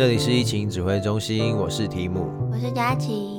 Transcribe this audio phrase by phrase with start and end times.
[0.00, 3.38] 这里是疫情指挥中心，我是提姆，我是佳琪，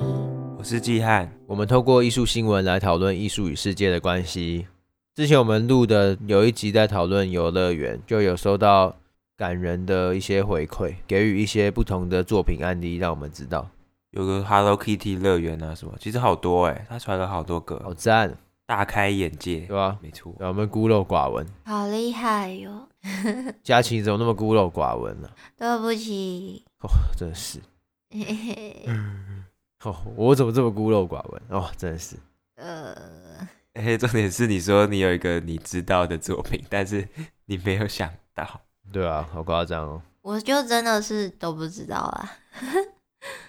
[0.59, 1.27] 我是季汉。
[1.47, 4.67] 我们透过艺术新闻来讨论艺术与世界的关系。
[5.15, 8.95] 之前我们录的有一集在讨论游乐园，就有收到
[9.35, 13.67] 感人的一些回馈，给予一些不同的作品案例，让我们知道
[14.11, 18.37] 有个 Hello Kitty 乐园啊什么，其实好多哎，他传了好多个，好赞，
[18.67, 19.97] 大开眼界，对吧？
[19.99, 22.87] 没错，我们孤陋寡闻，好厉害哟、哦！
[23.63, 25.33] 佳琪怎么那么孤陋寡闻呢、啊？
[25.57, 27.59] 对不起，哦，真的是，
[29.83, 31.41] 哦，我怎么这么孤陋寡闻？
[31.49, 32.15] 哦，真的是，
[32.55, 32.95] 呃，
[33.73, 37.07] 哎，重点是你说你有一个你知道的作品，但是
[37.45, 40.01] 你没有想到，对啊，好夸张哦！
[40.21, 42.31] 我就真的是都不知道啊。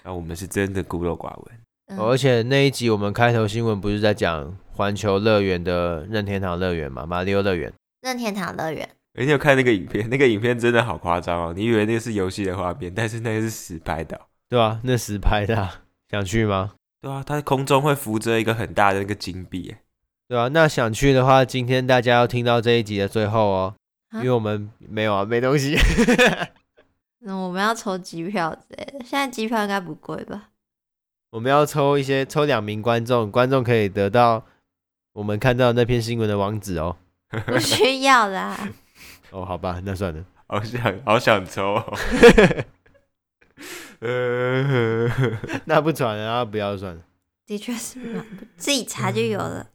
[0.03, 7.05] 那、 啊、我们是真的孤陋寡闻、而且那一集我们开头新闻不是在讲环球乐园的任天堂乐园嘛？
[7.05, 8.89] 马里奥乐园，任天堂乐园。
[9.15, 10.07] 你有看那个影片？
[10.09, 11.53] 那个影片真的好夸张哦！
[11.55, 16.73] 你以为那个是游戏的画面，但是那个是实拍的、哦，对啊，那实拍的、啊， 想去吗？
[16.99, 19.75] 对啊，它空中会浮着一个很大的那个金币，
[20.27, 23.75] 对啊，那想去的话，今天大家要听到这一集的最后哦，
[24.09, 25.77] 啊、因为我们没有啊，没东西。
[27.25, 30.49] 那我们要抽机票之类的，现在机票应该不贵吧？
[31.29, 34.43] 我们要抽一些，抽两名观众，观众可以得到
[35.13, 36.97] 我们看到那篇新闻的网址哦。
[37.45, 38.69] 不需要啦。
[39.33, 40.23] 哦，好吧，那算了。
[40.47, 41.97] 好想好想抽、哦，
[43.99, 45.09] 呃，
[45.65, 47.01] 那不传了啊，不要算了。
[47.45, 48.23] 的确是嘛，
[48.55, 49.67] 自己查就有了。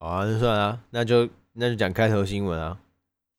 [0.00, 2.78] 好啊，那算了啊，那就那就讲开头新闻啊。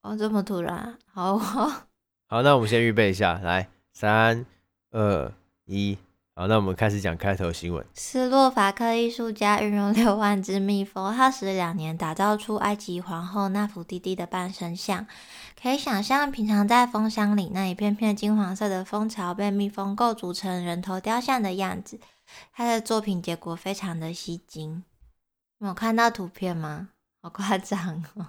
[0.03, 1.39] 哦，这么突然，好、哦。
[2.29, 4.45] 好，那我们先预备一下，来，三、
[4.91, 5.31] 二、
[5.65, 5.97] 一。
[6.37, 7.83] 好，那我们开始讲开头新闻。
[7.95, 15.07] 斯洛伐克艺术家运用六万只蜜蜂，耗时两年打造出埃及皇后纳芙蒂蒂的半身像。
[15.59, 21.99] 可以想象，平常在蜂箱里那一片片金黄色的蜂巢被蜜蜂构筑成人头雕像的样子。
[22.53, 24.83] 他的作品结果非常的吸睛。
[25.57, 26.89] 你有看到图片吗？
[27.23, 28.27] 好夸张哦！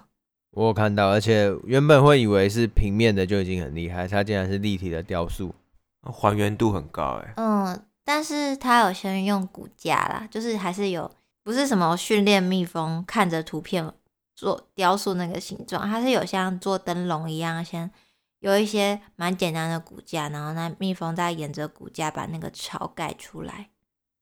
[0.49, 5.53] 我有看到，而且原本会以为是平面的就已经很厉害，它竟然是立体的雕塑，
[6.01, 7.33] 还原度很高哎。
[7.35, 7.79] 嗯。
[8.11, 11.11] 但是他有先用骨架啦，就是还是有，
[11.43, 13.93] 不是什么训练蜜蜂看着图片
[14.35, 17.91] 做雕塑那个形状，它是有像做灯笼一样，先
[18.39, 23.69] 有一些蛮简单的骨架，然后那蜜蜂再沿着骨架把那个巢盖出来。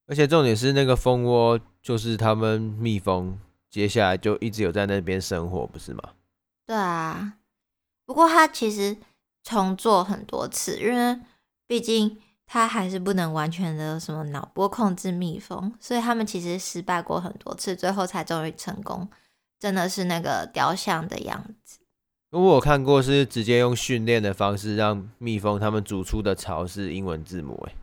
[0.06, 6.04] 而且重点是那个蜂窝，就是他们蜜蜂接下来就一直有在那边生活，不是吗？
[6.66, 7.36] 对啊，
[8.06, 8.98] 不过它其实
[9.42, 11.18] 重做很多次，因为
[11.66, 12.20] 毕竟。
[12.50, 19.10] 他还是不能完全的什么脑波控制蜜蜂，所以他们其实失败过很多次，最后才终于成功，
[19.60, 21.80] 真的是那个雕像的样子。
[22.32, 27.76] 我有看过是直接用训练的方式让蜜蜂他们组出的巢是英文字母，哎，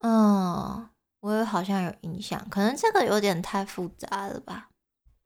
[0.00, 0.88] 嗯，
[1.20, 4.68] 我也好像有印象，可能这个有点太复杂了吧？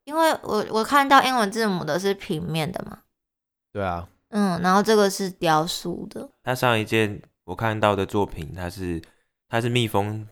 [0.05, 3.01] 因为我我看到英文字母的是平面的嘛，
[3.73, 7.21] 对啊，嗯，然后这个是雕塑的，它上一件。
[7.47, 9.01] 我看到的作品，它是
[9.49, 10.29] 它是蜜蜂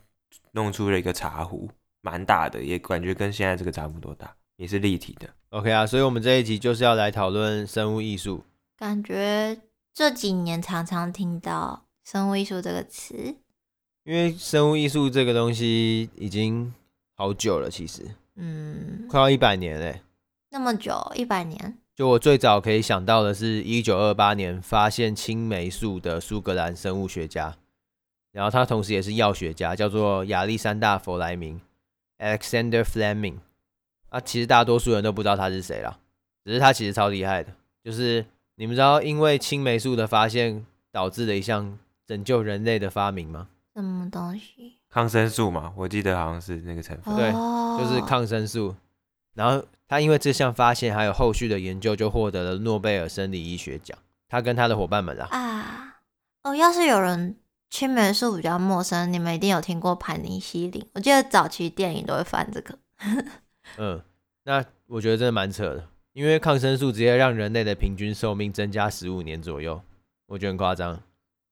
[0.51, 1.69] 弄出了一个茶壶，
[2.01, 5.29] 蛮大的，也感觉跟现在这个差不多大，也是立体的。
[5.51, 8.43] OK 啊，所以我们这一集就是要来讨论生物艺术。
[8.77, 9.57] 感觉
[9.93, 13.15] 这几年常常听到生物艺术这个词，
[14.03, 16.73] 因为生物艺术这个东西已经
[17.15, 18.03] 好久了，其实，
[18.35, 20.01] 嗯，快要一百年嘞，
[20.49, 21.77] 那么久，一百年。
[21.95, 27.55] 就我最早可以想到的是，一九二八年发现青霉素的苏格兰生物学家，
[28.33, 31.61] 然后他同时也是药学家，叫做亚历山大·弗莱明
[32.19, 33.37] （Alexander Fleming）。
[34.09, 35.97] 啊，其实大多数人都不知道他是谁啦，
[36.43, 37.53] 只是他其实超厉害的。
[37.81, 38.25] 就是
[38.55, 43.47] 你们知道，因为青霉素的发现导致的一项拯救人类的发明吗？
[43.73, 44.79] 什么东西？
[44.89, 47.15] 抗生素嘛，我记得好像是那个成分。
[47.15, 48.75] 对，就是抗生素。
[49.35, 53.95] 然后他因为这项发现，还有后续的研究，就获得了诺贝尔生理医学奖。
[54.27, 55.27] 他跟他的伙伴们啦。
[55.29, 55.97] 啊，
[56.41, 57.37] 哦，要是有人
[57.69, 60.83] 青霉素比较陌生，你们一定有听过盘尼西林。
[60.93, 62.79] 我记得早期电影都会翻这个。
[63.77, 64.01] 嗯，
[64.45, 69.81] 那我觉得真的蛮扯的，因为抗生素直接让人类的平均寿命增加十五年左右，
[70.27, 70.99] 我觉得很夸张。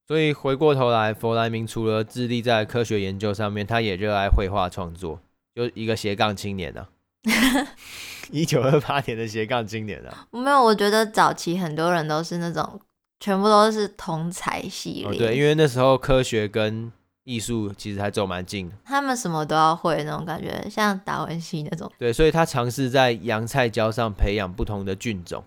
[0.07, 5.19] 所以回过头来，弗莱明除了致力在科学研究上面，他也热爱绘画创作，
[5.53, 6.89] 就一个斜杠青年啊。
[8.31, 12.79] 一九二八年的斜杠青年啊，没有，我觉得早期很多人都是那种
[13.19, 16.91] 全部都是同才系列，哦，对，因为那时候科学跟
[17.23, 21.89] 艺术其实还走蛮近的，他们什么都要会那种感觉，像达文西那种。
[21.97, 25.43] 对，所以他尝试在洋菜椒上培养不同的菌种，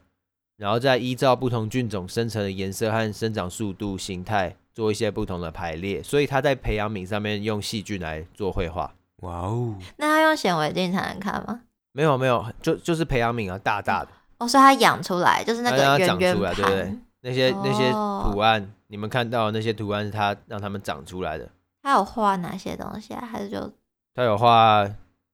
[0.57, 8.95] 然后再依照不同菌种生成的颜色和生长速度、形态做一些不同的排列，所以他在培养皿上面用细菌来做绘画。
[9.23, 9.75] 哇哦！
[9.97, 11.63] 那他用显微镜才能看吗？
[11.97, 14.09] 没有没有，就就是培养皿啊，大大的。
[14.37, 16.99] 哦，所以它养出来就是那个圆圆盘，长出来，对不对？
[17.23, 21.49] 那些、哦、那些图案，你们看到那些图案是他让他们长出来的。
[21.83, 23.25] 他有画哪些东西啊？
[23.25, 23.73] 还是就
[24.15, 24.87] 他有画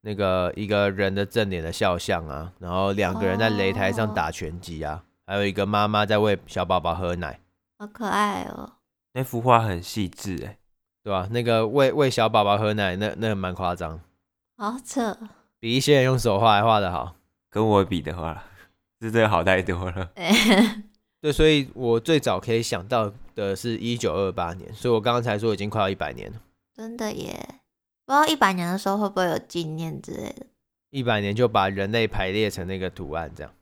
[0.03, 7.41] 那个一个人的正脸的肖像啊，然后两个人在擂台上打拳击啊，哦、还有一个妈妈在喂小宝宝喝奶，
[7.77, 8.75] 好可爱哦。
[9.15, 10.57] 那幅画很细致哎，
[11.03, 11.27] 对吧？
[11.33, 14.01] 那个喂喂小宝宝喝奶，那那蛮夸张，
[14.57, 15.19] 好扯，
[15.63, 17.15] 比一些人用手画还画的好。
[17.49, 18.43] 跟我比的话。
[19.03, 20.13] 是真的好太多了，
[21.21, 26.41] 对，所以我最早可以想到的是一九二八年，所以我刚刚才说已经快要一百年了，
[26.73, 27.57] 真的耶！
[28.07, 30.47] 不知道一百年的时候会不会有纪念之类的？
[30.91, 33.53] 一百年就把人类排列成那个图案，这样。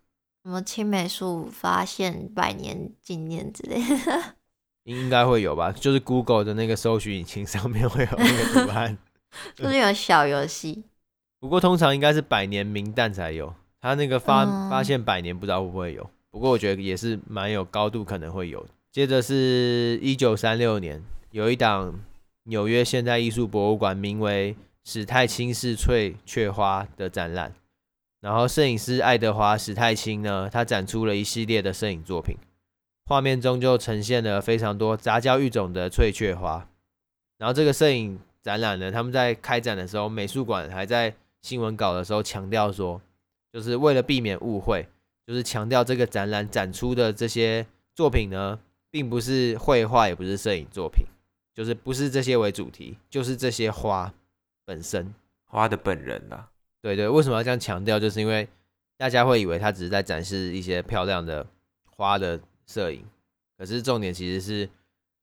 [0.45, 4.35] 什么青霉素发现百年纪念之类的，
[4.85, 5.73] 应该会有吧？
[5.73, 8.99] 就是 Google 的那个搜寻引擎上面会有那个图案，
[9.57, 10.85] 就是有小游戏。
[11.41, 13.53] 不过通常应该是百年名旦才有。
[13.81, 18.67] 他那个发发现百年不知道会不会有，不过我觉得也是蛮有高度可能会有。
[18.93, 21.99] 接着是一九三六年，有一档
[22.43, 24.55] 纽约现代艺术博物馆名为
[24.85, 27.55] 史泰清式翠雀花的展览，
[28.21, 32.37] 然后摄影师爱德华史泰清呢，他展出了一系列的摄影作品，
[33.07, 36.69] 画面中就呈现了非常多杂交育种的翠雀花。
[37.39, 43.01] 然后这个摄影展览呢，他们在开展的时候，美术馆还在新闻稿的时候强调说。
[43.53, 44.87] 就是为了避免误会，
[45.27, 47.67] 就是强调这个展览展出的这些
[47.97, 48.57] 作品呢，
[48.93, 51.05] 并不是绘画，也不是摄影作品，
[51.53, 54.15] 就是不是这些为主题，就是这些花
[54.65, 55.13] 本身，
[55.47, 56.49] 花的本人啊。
[56.81, 57.99] 对对，为什么要这样强调？
[57.99, 58.49] 就是因为
[58.97, 61.45] 大家会以为他只是在展示一些漂亮的
[61.97, 63.05] 花的摄影，
[63.59, 64.71] 可是重点其实是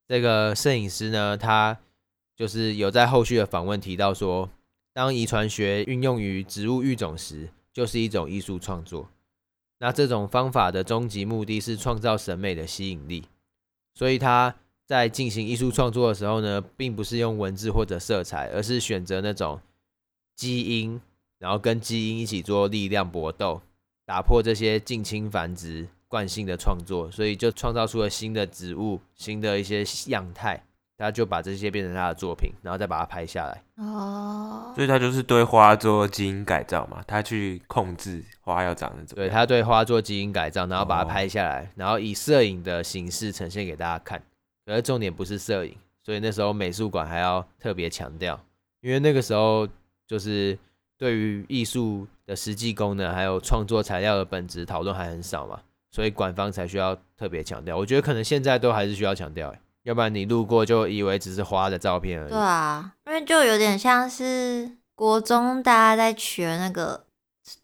[0.06, 1.80] 这个摄影师呢，他
[2.36, 4.50] 就是有在后续的访问提到说，
[4.98, 7.50] 当遗传学运用于植物育种时。
[7.72, 9.08] 就是一种艺术创作，
[9.78, 13.26] 那这种方法的终极目的是创造审美的吸引力，
[13.94, 14.56] 所以他
[14.88, 19.62] 在进行艺术创作的时候呢，并不是用文字或者色彩，而是选择那种
[20.36, 21.00] 基因，
[21.38, 23.62] 然后跟基因一起做力量搏斗，
[24.08, 30.64] 打破这些近亲繁殖惯性的创作，所以就创造出了新的植物、新的一些样态。
[30.98, 33.64] 他就把这些变成他的作品，然后再把它拍下来。
[33.76, 39.30] 哦，所以他就是对花做基因改造嘛，他去控制花要长得怎么样。
[39.30, 44.20] 对，他对花做基因改造，然后把它拍下来，然后以摄影的形式呈现给大家看。
[44.66, 48.40] 可是重点不是摄影，所以那时候美术馆还要特别强调，
[48.82, 49.68] 因为那个时候
[50.08, 50.58] 就是
[50.98, 55.62] 对于艺术的实际功能还有创作材料的本质讨论还很少嘛，
[55.92, 57.78] 所以馆方才需要特别强调。
[57.78, 59.60] 我觉得可能现在都还是需要强调，哎。
[59.88, 62.30] 要不然你路过就以为只是花的照片而已。
[62.30, 67.06] 对啊，因为就有点像是国中大家在学那个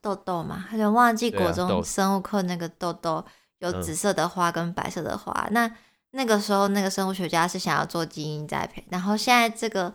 [0.02, 3.26] 豆豆嘛，有点忘记国中生物课那个豆豆
[3.60, 5.34] 有紫色的花跟白色的花。
[5.50, 5.72] 嗯、那
[6.12, 9.94] 那个时候那个生物学家是想要做基因栽培，然后现在这个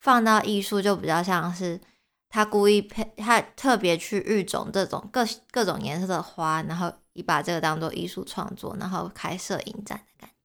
[0.00, 1.80] 放到艺术就比较像是
[2.28, 10.35] 他故意配，他特别去育种这种各各种颜色的花，然后以把这个当做艺术创作，然后开摄影展的感觉。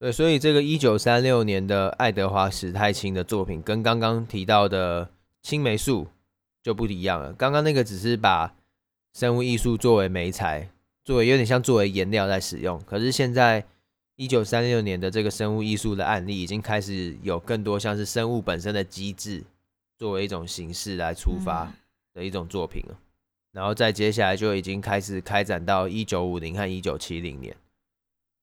[0.00, 5.10] 对，所以这个一九三六年的爱德华史泰清的作品，跟刚刚提到的
[5.42, 6.06] 青霉素
[6.62, 7.32] 就不一样了。
[7.32, 8.54] 刚刚那个只是把
[9.12, 10.70] 生物艺术作为媒材，
[11.04, 12.80] 作为有点像作为颜料在使用。
[12.86, 13.64] 可是现在
[14.14, 19.42] 一九三六年的这个生物艺术的案例，已经开始有更多像是生物本身的机制，
[19.98, 21.72] 作为一种形式来出发
[22.14, 22.96] 的一种作品了。
[23.50, 27.56] 然后再接下来就已经开始开展到一九五零和一九七零年。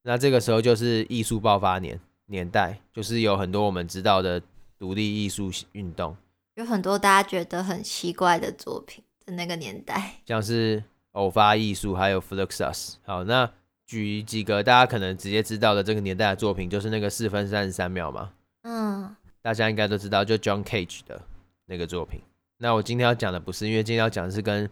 [0.08, 4.40] 那这个时候就是艺术爆发年年代，就是有很多我们知道的
[4.78, 6.16] 独立艺术运动，
[6.54, 10.84] 有很多大家觉得很奇怪的作品的那个年代，像是
[11.14, 12.98] 偶发艺术，还有 Fluxus。
[13.04, 13.52] 好，那
[13.88, 18.32] 举几个大家可能直接知道的这个年代的作品，就是那个四分三十三秒嘛。
[18.62, 21.20] 嗯，大家应该都知道，就 John Cage 的
[21.66, 22.22] 那个作品。
[22.60, 24.70] 那我今天要讲的不是，因为今天要讲的是跟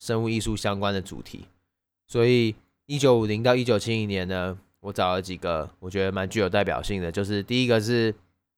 [0.00, 1.46] 生物艺术相关的主题，
[2.08, 4.58] 所以一九五零到一九七零年呢。
[4.84, 8.14] 我找了几个我觉得蛮具有代表性的，就是第一个是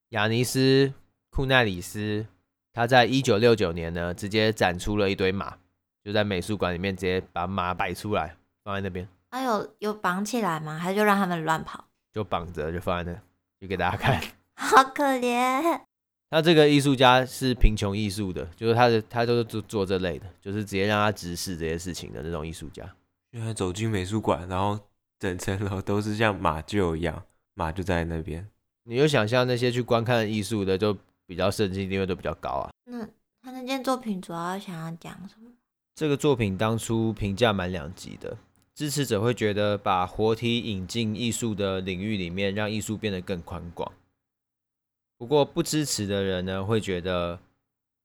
[0.08, 0.92] 雅尼斯
[1.30, 2.26] 库奈里斯，
[2.72, 5.56] 他在一九六九年呢，直接展出了一堆马，
[6.02, 9.06] 就在美术馆里面直接把马摆出来放在那边。
[9.28, 10.76] 啊，有有绑起来吗？
[10.76, 11.84] 还是就让他们乱跑？
[12.12, 13.20] 就绑着就放在那，
[13.60, 14.20] 就给大家看。
[14.58, 15.80] 好可怜。
[16.28, 22.84] 他这个艺术家是贫穷艺术的，就是他的他都是做做这类的，就是直接让他直视这些事情的那种艺术家。
[23.30, 24.76] 因为走进美术馆，然后。
[25.18, 28.46] 整层楼都是像马厩一样，马就在那边，
[28.84, 30.96] 你就想象那些去观看艺术的，就
[31.26, 32.70] 比较圣经地位都比较高啊。
[32.84, 33.06] 那
[33.42, 35.50] 他那件作品主要想要讲什么？
[35.94, 38.36] 这个作品当初评价蛮两极的，
[38.74, 43.90] 支持者会觉得把活体引进艺术的领域里面，让艺术变得更宽广。
[45.16, 47.38] 不过不支持的人呢，会觉得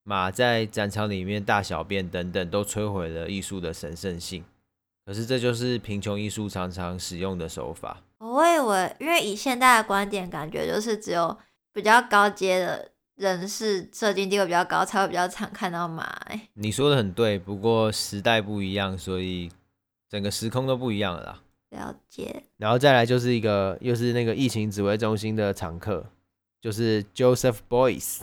[0.03, 4.45] 马在展场里面大小便等等，都摧毁了艺术的神圣性。
[5.05, 8.01] 可是这就是贫穷艺术常常使用的手法。
[8.19, 11.37] 我以为，因为以现代的观点，感觉就是只有
[11.73, 16.03] 比较高阶的人士，社经地位比较高，才会比较常看到马。
[16.03, 19.51] 哎，你说的很对，不过时代不一样，所以
[20.09, 21.41] 整个时空都不一样了啦。
[21.71, 22.43] 了解。
[22.57, 26.05] 然后再来就是一个，又是那个疫情指挥中心的常客。
[26.61, 28.19] 就是 Joseph Boyce，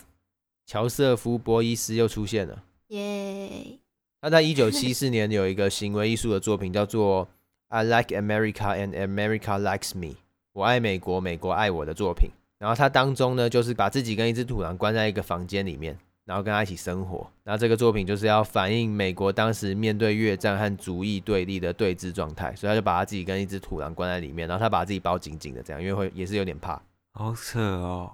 [0.65, 2.63] 乔瑟夫·博伊斯又出现了。
[2.87, 3.77] 耶
[4.21, 7.25] 他在一九七四年有一个行为艺术的作品，叫做
[7.69, 10.13] 《I Like America and America Likes Me》，
[10.53, 12.29] 我爱美国，美国爱我的作品。
[12.57, 17.25] 然后他当中呢，就是把自己跟一只土狼关在一个房间里面，然后跟他一起生活。
[17.45, 26.81] 然后这个作品就是要反映美国当时面对越战和主义对立的对峙状态，所以他就把他自己跟一只土狼关在里面，然后他把自己包紧紧的，这样，因为会也是有点怕。
[27.13, 28.11] 好扯哦。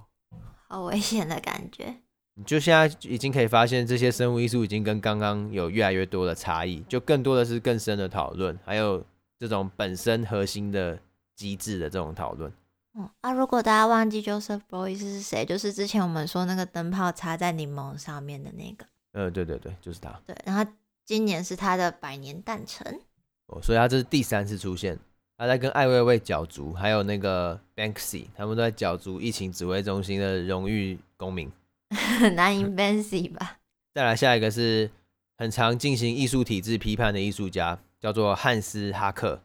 [0.67, 1.95] 好危险的感觉。
[2.35, 9.03] 你就现在已经可以发现，这些生物艺术已经跟刚刚有越来越多的差异，就更多的是更深的讨论，还有
[9.39, 10.99] 这种本身核心的
[11.35, 12.51] 机制的这种讨论。
[12.97, 18.85] 嗯啊，如果大家忘记 Joseph Beuys 是谁，就是之前我们说那个灯泡插在柠檬上面的那个。
[19.11, 20.17] 呃，对对对，就是他。
[20.25, 20.71] 对，然后
[21.03, 22.99] 今年是他的百年诞辰。
[23.47, 24.97] 哦，所以他这是第三次出现。
[25.37, 31.51] 他在跟艾薇薇角逐，还有那个 Banksy，他们都在角逐疫情指挥中心的荣誉公民，
[31.89, 33.59] 很 难赢 Banksy 吧？
[33.93, 34.91] 再来下一个是
[35.37, 39.41] 很常进行艺术体制批判的艺术家，叫做汉斯哈克，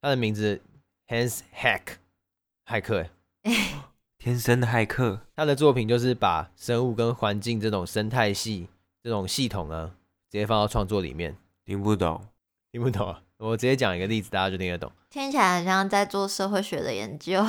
[0.00, 0.60] 他的名字
[1.08, 1.82] Hans Hack，
[2.66, 3.06] 骇客，
[4.18, 5.20] 天生的骇客。
[5.34, 8.68] 他的作品就是把生物跟环境这种生态系
[9.02, 9.92] 这种系统呢，
[10.30, 11.36] 直接放到创作里面。
[11.64, 12.24] 听不懂，
[12.70, 13.22] 听不懂啊？
[13.38, 14.90] 我直接讲一个例子，大家就听得懂。
[15.10, 17.44] 听起来很像在做社会学的研究。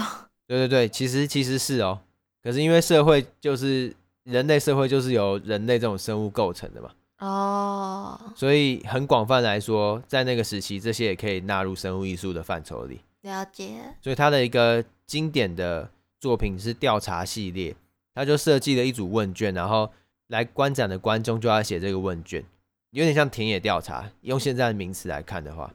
[0.48, 2.02] 对对对，其实其实是哦。
[2.42, 3.96] 可是因为社会就是
[4.28, 6.92] 人类社会就是由人类这种生物构成的嘛。
[7.20, 8.20] 哦。
[8.36, 13.00] 所以很广泛来说，在那个时期，这些也可以纳入生物艺术的范畴里。
[13.22, 13.96] 了解。
[14.02, 17.74] 所以他的一个经典的作品是调查系列，
[18.14, 19.90] 他就设计了一组问卷，然后
[20.28, 22.44] 来观展的观众就要写这个问卷。
[22.92, 25.74] 有点像田野调查，用现在的名词来看的话，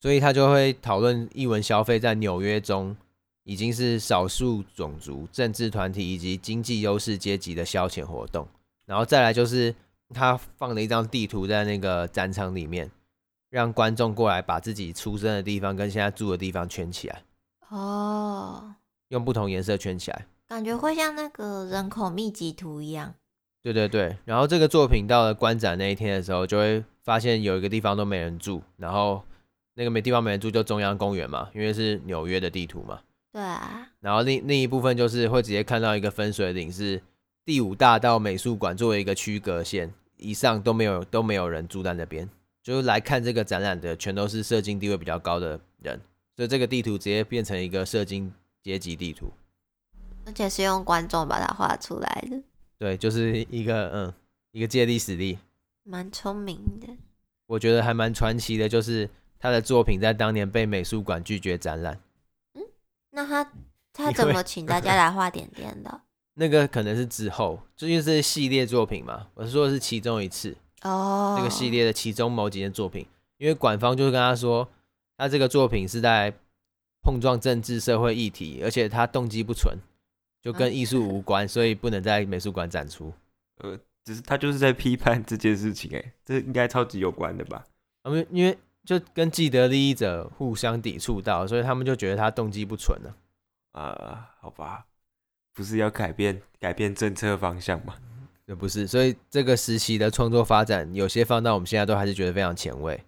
[0.00, 2.96] 所以他就会讨论艺文消费在纽约中
[3.46, 8.46] 已经是少数种族、政治团体以及经济优势阶级的消遣活动。
[8.84, 9.72] 然后再来就是
[10.12, 12.90] 他放了一张地图在那个展场里面，
[13.48, 17.22] 让观众过来把自己出生的地方跟现在住的地方圈起来。
[17.68, 18.74] 哦，
[19.08, 23.14] 用不同颜色圈起来，感觉会像那个人口密集图一样。
[23.62, 29.22] 对对对，然后这个作品到了观展那一天的时候，就会发现有一个地方都没人住，然后
[29.74, 33.00] 那个没地方没人住就中央公园嘛，因为是纽约的地图嘛。
[33.36, 33.86] 对啊。
[34.00, 37.02] 然后另另一部分就是会直接看到一个分水岭，是
[37.44, 42.26] 第五大道美术馆作为一个区隔线，以上都没有都没有人住在那边，
[42.62, 46.00] 就是来看这个展览的全都是社经地位比较高的人，
[46.34, 49.30] 所以这个地图直接变成一个社经阶级地图，
[50.24, 52.40] 而且是用观众把它画出来的。
[52.78, 54.14] 对，就是一个嗯，
[54.52, 55.36] 一个借力使力，
[55.82, 56.88] 蛮聪明的。
[57.48, 62.00] 我觉得还蛮传奇的，就是他的作品在当年被美术馆拒绝展览。
[63.16, 63.52] 嗯，那他
[63.92, 66.02] 他怎么请大家来画点点的？
[66.38, 69.28] 那个可能是之后，这就是系列作品嘛。
[69.34, 73.06] 我说的是其中一次哦，这个系列的其中某几件作品，
[73.38, 74.68] 因为馆方就是跟他说，
[75.16, 76.32] 他这个作品是在
[77.02, 79.78] 碰撞政治社会议题，而且他动机不纯。
[80.42, 83.12] 就跟艺术无关，所以不能在美术馆展出。
[83.58, 87.64] 呃，只是他就是在批判这件事情，哎，这应该超级有关的吧？
[88.04, 88.56] 他们因为
[88.86, 93.16] 就跟既得利益者互相抵触到，所以他们就觉得他动机不纯了。
[93.72, 94.86] 啊，好吧，
[95.52, 97.96] 不是要改变改变政策方向吗？
[98.46, 103.02] 也不是，所以这个时期的创作发展，有些放到我们现在都还是觉得非常前卫。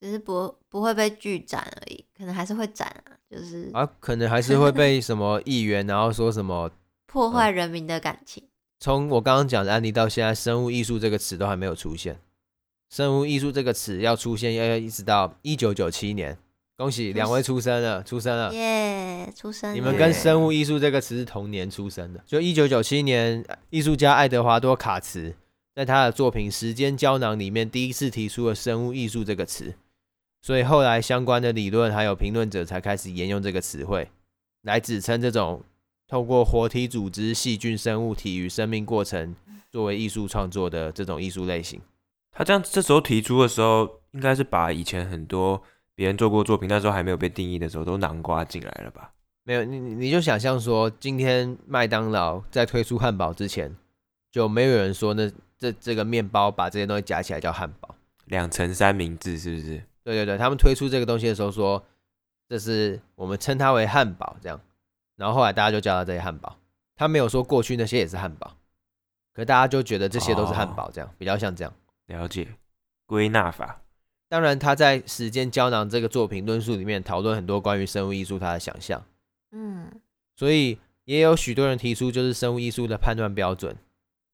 [0.00, 6.70] 只是不不会被拒展而已，可能还是会展啊，就是啊，可能还是会被什么议员，然后说什么
[7.06, 8.42] 破坏人民的感情。
[8.80, 12.18] 从我刚刚讲的案例到现在，生物艺术这个词都还没有出现。
[12.88, 16.38] 生物艺术这个词要出现，要要一直到一九九七年。
[16.76, 19.74] 恭喜两位出生了，出生了，耶，出生了。
[19.74, 25.34] 你们跟生物艺术这个词是同年出生的，就一九九七年，艺术家爱德华多卡茨
[25.74, 29.74] 在他的作品《时间胶囊》里面第一次提出了生物艺术这个词。
[30.40, 34.08] 所以后来相关的理论还有评论者才开始沿用这个词汇，
[34.62, 35.62] 来指称这种
[36.06, 39.34] 透过活体组织、细菌、生物体与生命过程
[39.68, 41.80] 作为艺术创作的这种艺术类型。
[42.38, 45.60] 他这样这时候提出的时候，应该是把以前很多
[45.96, 49.10] 别人做过作品，那时候还没有被定义的时候，都囊括进来了吧？
[49.42, 53.74] 没有，你你就想象说，今天麦当劳在推出汉堡之前，
[54.30, 55.28] 就没有人说那
[55.58, 57.92] 这这个面包把这些东西夹起来叫汉堡，
[58.26, 59.82] 两层三明治是不是？
[60.04, 61.84] 对对对，他们推出这个东西的时候说，
[62.48, 64.60] 这是我们称它为汉堡这样，
[65.16, 66.56] 然后后来大家就叫它这些汉堡，
[66.94, 68.54] 他没有说过去那些也是汉堡，
[69.34, 71.74] 可是大家就觉得这些都是汉堡这样，哦、比较像这样。
[72.08, 72.56] 了解
[73.06, 73.82] 归纳法，
[74.28, 79.02] 当然他在《时间胶囊》这个作品论述里面讨论很多关于生物艺术它的想象，
[79.52, 79.90] 嗯，
[80.36, 83.76] 所以也有许多人提出就是生物艺术的判断标准，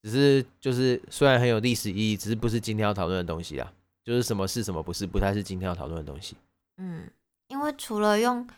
[0.03, 3.73] 只是就是虽然很有历史意义，只是不是今天要讨论的东西啊，
[4.05, 6.37] 就是什么是什么不是，不太是今天要讨论的东西。
[6.79, 7.09] 嗯，
[7.49, 8.49] 因为除了用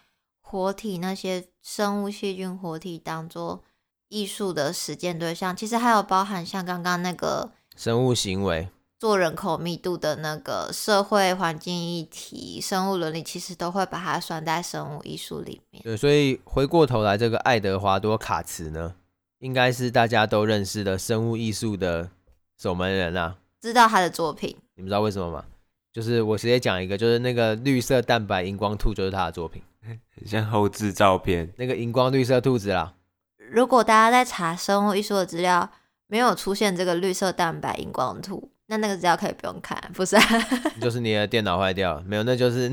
[0.40, 3.62] 活体那些生物细菌活体当做
[4.08, 8.68] 艺术的实践对象，其实还有包含像刚刚那个生物行为。
[8.98, 15.82] 做人口密度的那个社会环境议题、生物伦理，其实都会把它算在生物艺术里面。
[15.82, 18.94] 对，所以回过头来，这个爱德华多卡茨呢，
[19.40, 22.08] 应该是大家都认识的生物艺术的
[22.56, 23.36] 守门人啊。
[23.60, 24.56] 知道他的作品？
[24.76, 25.44] 你们知道为什么吗？
[25.92, 29.62] 就是我直接讲一个，就是那个绿色蛋白荧光兔，就是他的作品，
[30.16, 32.94] 很像后置照片，那个荧光绿色兔子啦。
[33.36, 35.70] 如果大家在查生物艺术的资料，
[36.06, 38.50] 没有出现这个绿色蛋白荧光兔。
[38.68, 40.22] 那那个资料可以不用看，不是、啊？
[40.82, 42.68] 就是你的电脑坏掉了，没有，那就是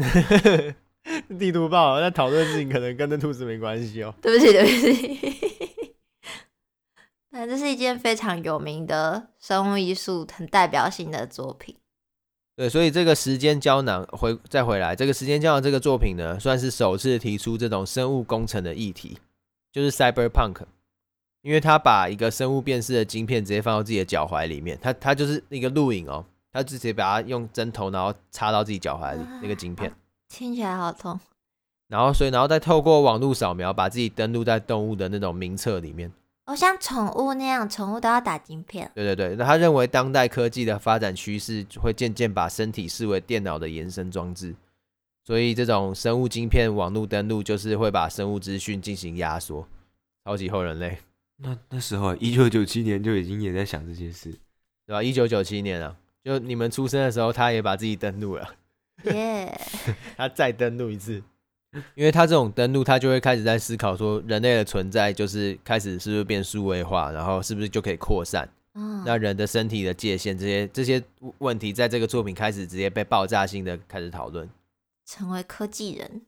[1.37, 1.99] 地图报。
[1.99, 4.13] 那讨论事情可能跟那兔子没关系哦。
[4.21, 5.95] 对不起，对不起。
[7.29, 11.75] 那这是一件非常有名的生物艺术，很代表性的作品。
[12.55, 19.17] 对，所以这个时间胶囊回再回来，这个时间胶囊这个作品呢，算是首次提出这种生物工程的议题，
[19.71, 20.61] 就是 cyberpunk。
[21.43, 29.93] 因为他把一个生物辨识的晶片直接放到自己的脚踝里面，他他就是那个录影哦，他直接把它用针头然后插到自己脚踝里那个晶片，
[30.29, 31.19] 听起来好痛。
[31.89, 36.11] 然后所以然后再透过网络扫描，把自己登录在动物的那种名册里面。
[36.45, 38.89] 哦，像宠物那样，宠物都要打晶片。
[38.95, 44.55] 对对对，那他认为当代科技的发展趋势会渐渐把身体视为电脑的延伸装置，
[45.25, 49.67] 所以这种生物晶片网络登录就是会把生物资讯进行压缩，
[50.25, 50.97] 超级后人类。
[51.37, 54.31] 那那时候，一九九七年就已经也在想这些事，
[54.85, 55.01] 对吧？
[55.01, 58.55] 一九九七年啊，就你们出生的时候，他也把自己登录了，
[59.05, 59.59] 耶
[60.15, 61.21] 他再登录一次，
[61.95, 68.47] 因为他这种登录，他就会开始在思考说，人类的存在就是开始是不是变数位化，然后是不是就可以扩散？
[68.75, 71.03] 嗯，那人的身体的界限，这些这些
[71.39, 74.49] 问题，在这个作品开始直接被爆炸性的开始讨论，
[75.05, 76.21] 成为科技人，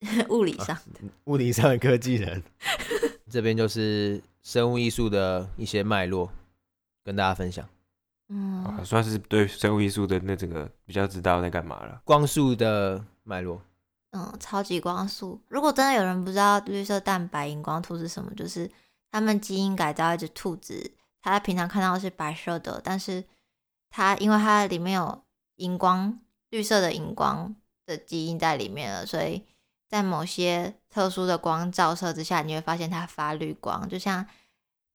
[0.28, 2.42] 物理上的、啊、物理上的科技人。
[3.30, 6.30] 这边就是生物艺术的一些脉络，
[7.04, 7.66] 跟大家分享。
[8.28, 12.00] 嗯、啊，算是对生物艺术的那整个比较知道在干嘛了。
[12.04, 13.62] 光速的脉络，
[14.10, 15.40] 嗯，超级光速。
[15.48, 18.70] 如果真的有人不知道绿色蛋白荧光兔是什么，就是
[19.10, 23.24] 他们基因改造一只兔子，它平常看到是白色的，但是
[23.90, 25.22] 它因为它里面有
[25.56, 27.54] 荧光绿色的荧光
[27.86, 29.44] 的基因在里面了，所以。
[29.90, 34.24] 在某些特殊的光照射之下，你会发现它发绿光，就像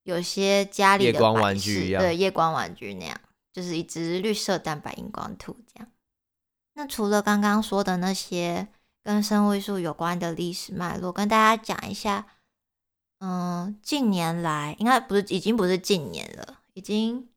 [0.03, 3.19] 有些家里的夜光玩具一样，对，夜光玩具那样，
[3.51, 5.91] 就是一只绿色蛋白荧光兔这样。
[6.75, 8.69] 那除了刚刚说的那些
[9.03, 12.27] 跟生物艺术有关的历史脉络，跟大家讲一下。
[13.19, 17.27] 嗯，近年来应该不是，已经不是近年了，已经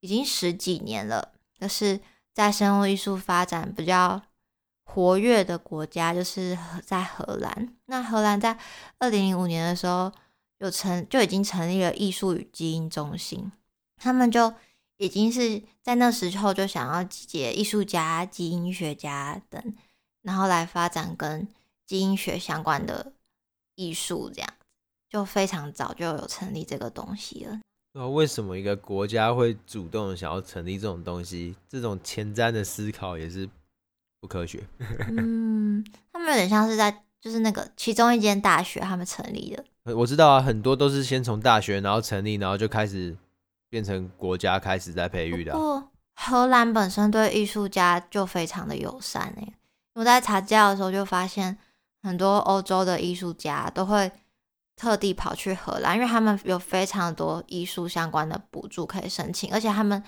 [0.00, 2.00] 已经十几年了，就是
[2.34, 4.20] 在生物艺术发展比较。
[4.84, 7.74] 活跃的国家就是在荷兰。
[7.86, 8.56] 那荷兰在
[8.98, 10.12] 二零零五年的时候，
[10.58, 13.50] 有成就已经成立了艺术与基因中心。
[13.96, 14.52] 他们就
[14.98, 19.74] 已经是在那时候就想要集结艺术家、基因学家等，
[20.22, 21.48] 然后来发展跟
[21.86, 23.12] 基因学相关的
[23.74, 24.50] 艺术，这样
[25.08, 27.60] 就非常早就有成立这个东西了。
[27.94, 31.56] 那为什么一个国家会主动想要成立这种东西？
[31.68, 33.48] 这种前瞻的思考也是。
[34.24, 34.66] 不科学。
[35.10, 39.94] 嗯，他们有点像是在就是那个其中一间大学他们成立的。
[39.94, 43.14] 我知道啊，很多都是先从大学然后成立，然后就开始
[43.68, 45.58] 变成国家开始在培育的啊。
[45.58, 49.52] 不过荷兰本身对艺术家就非常的友善诶。
[49.94, 51.58] 我在查资料的时候就发现，
[52.02, 54.10] 很多欧洲的艺术家都会
[54.74, 60.02] 特地跑去荷兰，因为他们有非常多艺术相关的补助可以申请，而且他们。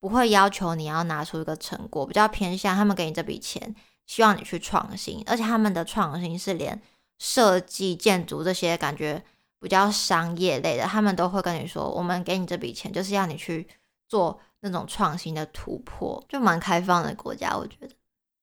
[0.00, 3.74] 不会要求你要拿出一个成果，比较偏向他们给你这笔钱，
[4.06, 6.80] 希望你去创新，而且他们的创新是连
[7.18, 9.22] 设计、建筑这些感觉
[9.60, 13.66] 比较商业类的，他们都会跟你说，我们给你这笔钱就是要你去
[14.06, 17.88] 做那种创新的突破，就蛮开放的国家，我觉得。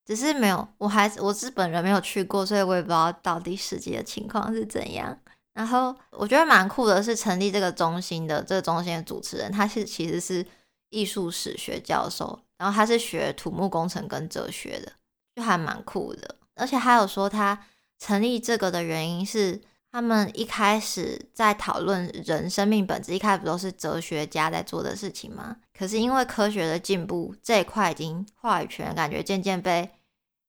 [0.06, 5.18] 只是没有，我还我是本人没有去过，所以我也不知道到底实际的情况是怎样。
[5.56, 10.46] 然后我觉得蛮酷的是成立这个中心的这个中心的主持人，他是其实是
[10.89, 14.91] 艺术史学教授，然后他是学土木工程跟哲学的，
[15.36, 16.36] 就还蛮酷的。
[16.56, 17.65] 而且还有说他
[18.00, 25.58] 成立这个的原因是，他们一开始在讨论人生命本质，一开始不都是哲学家在做的事情吗？
[25.78, 29.91] 可是因为科学的进步，这一块已经话语权感觉渐渐被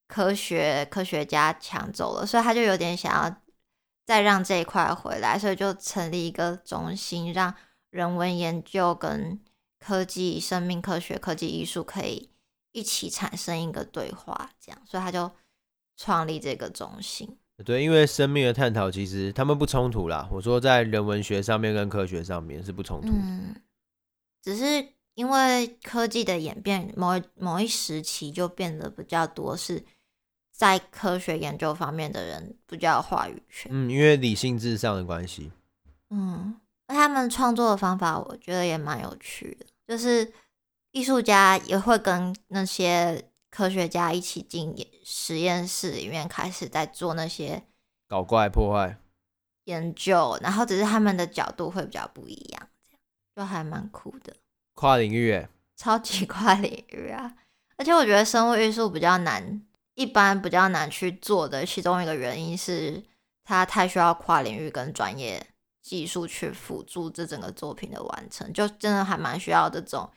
[0.08, 3.36] 科学科学家抢走了，所以他就有点想要。
[4.06, 7.52] 再让这一块回来，所以就成立一个中心，让
[7.90, 9.36] 人文研究跟
[9.86, 12.28] 科技、生命科学、科技艺术可以
[12.72, 15.30] 一起产生一个对话，这样，所以他就
[15.96, 17.36] 创立这个中心。
[17.64, 20.28] 对，因为生命的探讨其实他们不冲突啦。
[20.32, 23.54] 我说在人文学上面跟科学上面是不冲突，嗯，
[24.42, 29.84] 只是因为科技的演变，某某一时期就变得比较多是。
[30.58, 35.52] 在科学研究方面的人比较有话语权，嗯，因为理性至上的关系，
[36.08, 40.32] 嗯，那他们创作的方法我觉得也蛮有趣的，就是
[40.92, 47.62] 艺术家也会跟那些科学家一起进实验室里面开始在做那些
[48.08, 48.98] 搞怪破坏
[49.64, 52.68] 研究，然后只是他们的角度会比较不一样，
[53.34, 54.34] 这样就还蛮酷的，
[54.74, 55.46] 跨领域，
[55.76, 57.34] 超级跨领域啊！
[57.76, 59.62] 而且我觉得生物艺术比较难。
[59.94, 63.02] 一般比较难去做的其中一个原因是，
[63.44, 65.46] 它太需要跨领域跟专业
[65.86, 70.10] 技术去辅助这整个作品的完成，就真的还蛮需要这种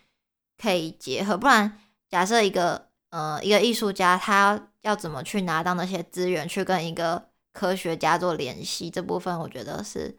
[0.57, 1.37] 可以结合。
[1.37, 1.79] 不然，
[2.09, 10.17] 假设一个呃一个艺术家，他要怎么去拿到那些资源去跟一个科学家做联系，这部分我觉得是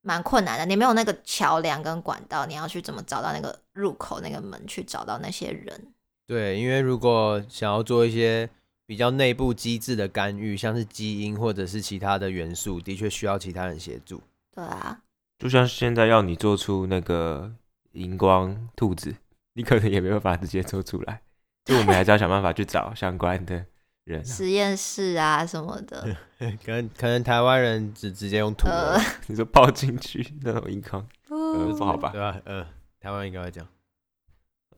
[0.00, 0.64] 蛮困难的。
[0.64, 5.92] 你没有那个桥梁跟管道，你要去怎么找到那个入口那个门去找到那些人？
[6.26, 8.48] 对，因为如果想要做一些。
[8.88, 14.22] 比较内部机制的干预，像是基因或者是其他的元素，的确需要其他人协助。
[14.56, 15.02] 对啊，
[15.38, 17.52] 就像现在要你做出那个
[17.92, 19.14] 荧光兔子，
[19.52, 21.20] 你可能也没有办法直接做出来。
[21.66, 23.66] 就我们还是要想办法去找相关的
[24.04, 26.16] 人、啊， 实验室啊什么的。
[26.64, 32.10] 可能可能台湾人只直接用土，呃、 你说泡进去那种荧光，不、呃、好吧？
[32.10, 32.40] 对吧？
[32.46, 32.66] 嗯、呃，
[32.98, 33.68] 台湾应该会这样。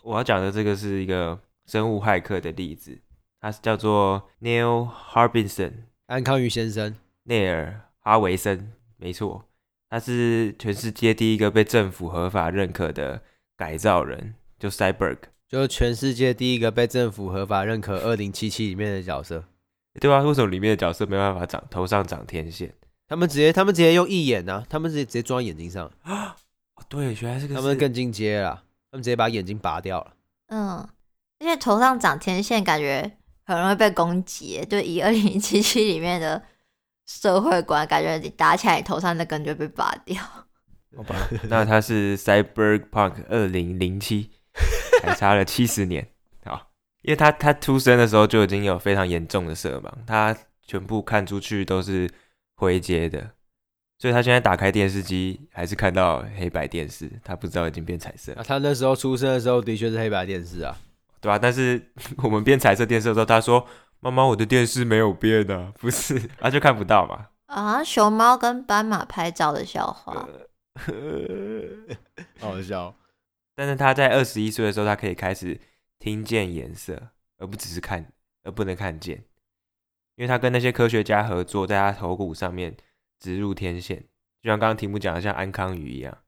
[0.02, 2.98] 我要讲的这个是一个生物骇客的例子。
[3.40, 5.72] 他是叫做 Neil Harbisson，
[6.06, 9.47] 安康鱼先生，内尔哈维森，没错，
[9.88, 13.22] 他是全世界第一个被政府合法认可的
[13.56, 19.44] 改造人，就 Cyborg，就全世界第一个被政府合法认可《二零七七》里面的角色，
[20.00, 22.74] 对啊，为什么里面的角色没办法长头上长天线？
[23.08, 26.36] 他们直接他们直接用义眼啊，他们直接直接装眼睛上啊，
[26.88, 30.12] 对，原来是个他们更进阶了，他们直接把眼睛拔掉了，
[30.48, 30.88] 嗯，
[31.38, 33.12] 因为头上长天线，感觉。
[33.50, 36.42] 很容易被攻击，对以二零七七里面的
[37.08, 40.22] 社会观，感觉你打起来，你头上的根就被拔掉。
[40.94, 41.16] 好吧，
[41.48, 44.30] 那他是 Cyberpunk 二零零七，
[45.02, 46.06] 还差了七十年。
[46.44, 46.70] 好，
[47.02, 52.08] 因为他他出生的时候就已经有非常严重的色盲，他全部看出去都是
[52.56, 53.30] 灰阶的，
[53.98, 58.34] 所以他现在打开电视机还是看到黑白电视，他不知道已经变彩色。
[58.34, 60.76] 啊，他那时候出生的时候的确是黑白电视啊。
[61.20, 61.82] 对啊，但是
[62.22, 63.66] 我们变彩色电视的时候，他说
[64.00, 70.28] ：“妈妈，我的电视没有变的， 不是，他 就看不到嘛。”啊，熊猫跟斑马拍照的笑话，
[72.38, 72.94] 好笑。
[73.54, 75.58] 但是他在二十一岁的时候，他可以开始
[75.98, 77.08] 听见颜色，
[77.38, 78.12] 而不只是看，
[78.44, 79.24] 而不能看见，
[80.14, 82.76] 因为他跟那些科学家合作，在他头骨上面
[83.18, 84.04] 植入天线，
[84.42, 86.18] 就像刚刚题目讲的，像安康鱼一样，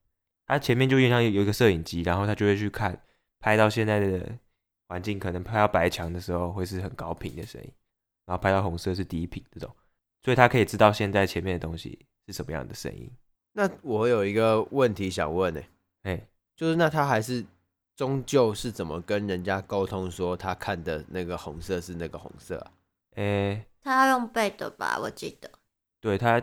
[0.46, 3.02] 他前面就有点像有一个摄影机，然后他就会去看，
[3.38, 4.38] 拍到现在的。
[4.90, 7.72] 环境可能拍到白墙的时候会是很高频的声音，
[8.26, 9.72] 然后拍到红色是低频这种，
[10.24, 13.08] 所以他可以知道现在前面的东西是什么样的声音。
[13.52, 15.60] 那我有一个问题想问呢、
[16.02, 17.46] 欸，哎，就是那他还是
[17.94, 22.72] 终究是怎么跟人家沟通说他看的那个红色是那个红色啊？
[23.14, 24.98] 哎，他要用背的吧？
[25.00, 25.48] 我记得。
[26.00, 26.42] 对他，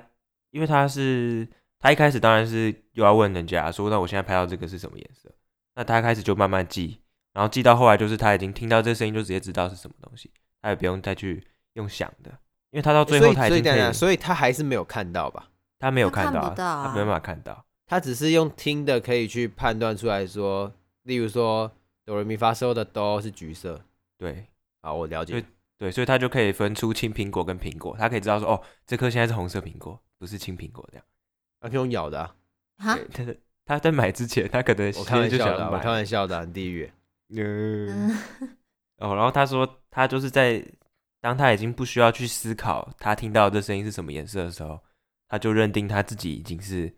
[0.52, 1.46] 因为他是
[1.80, 5.30] 他一开始当然是又要问人家说，那我现在拍到这个是什么颜色？
[5.76, 7.02] 那他开始就慢慢记。
[7.38, 12.32] 然后记到后来，就是他已经听到这声音，就直接知道是什么东西，他也不用再去用想的，
[12.72, 15.52] 因为他到最后他已经可以，所以，所以，所以他还是没有看到吧？
[15.78, 20.74] 他没有看到，他看不到啊，他没办法看到，他只是用听的可以去判断出来说，
[21.04, 21.72] 例如说
[22.06, 23.80] 哆来咪发嗦的哆是橘色，
[24.18, 24.48] 对，
[24.82, 25.46] 好，我了解，
[25.78, 31.06] 对，所以他就可以分出青苹果跟苹果，他可以知道说，哦，这颗现在是红色苹果，不是青苹果这样，
[31.62, 32.36] 他可以用咬的啊。
[32.80, 36.92] 哈，他在他在买之前，他可能我开玩笑的啊，我开玩笑的地狱。
[37.30, 38.10] 嗯。
[38.10, 38.18] 嗯，
[38.98, 40.64] 哦，然后他说，他就是在
[41.22, 44.80] 当他已经不需要去思考他听到的这声音是什么颜色的时候，
[45.28, 46.94] 他就认定他自己已经是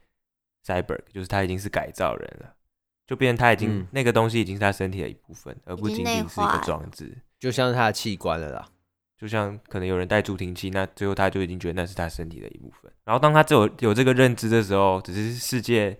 [0.65, 2.53] cyborg，就是他已经是改造人了，
[3.07, 8.69] 就变成他已经、嗯、那个东西已经是他身体的一部分，而不仅仅是一个装置，就像是他的器官了啦。
[9.17, 12.89] 就像可能有人戴助听器，那最后他就已经觉得那是他身体的一部分。
[13.03, 15.99] 然后当他只有有这个认知的时候，只是世界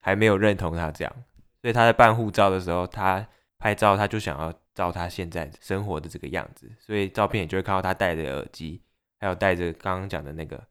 [0.00, 1.14] 还没有认同他这样，
[1.60, 3.28] 所以他在办护照的时候，他
[3.64, 8.78] 拍照他就想要照他现在生活的这个样子，所以照片也就会看到他戴着耳机，
[9.18, 10.62] 还有戴着刚刚讲的那个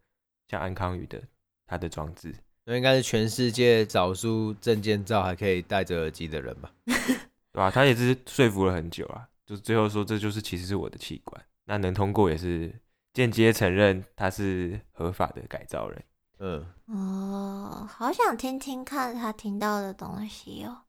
[0.47, 1.19] 像安康宇的
[1.65, 2.35] 他的装置。
[2.65, 6.71] 那应该是全世界少数证件照还可以戴着耳机的人吧？
[6.85, 7.71] 对吧、啊？
[7.71, 11.43] 他也是说服了很久啊，就最后说这就是其实是我的器官。
[11.65, 12.71] 那能通过也是
[13.11, 16.03] 间接承认他是合法的改造人。
[16.37, 20.83] 嗯，哦，好想听听看他听到的东西哦。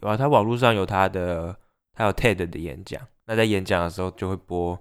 [0.00, 1.56] 有啊，他网络上有他的，
[1.94, 3.00] 他有 TED 的演讲。
[3.26, 4.78] 那在演讲的时候就会播，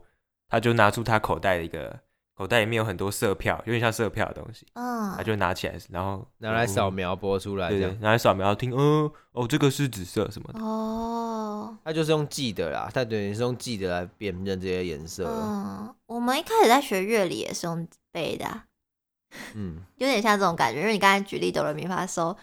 [0.48, 2.00] 他就拿出他口袋的一个，
[2.36, 4.66] 口袋里面有很多色票，有点像色票的东西。
[4.74, 10.60] 嗯，他就拿起来，然后拿来扫描播出来，对对，拿来扫描听，嗯，哦，这个是紫色什么的。
[10.62, 15.28] 哦，他就是用记的啦，他等于是用记的来辨认这些颜色。
[15.28, 18.66] 嗯，我们一开始在学乐理也是用背的啊。
[19.56, 22.34] 嗯，有点像这种感觉，因为你刚才举例哆来咪发嗦，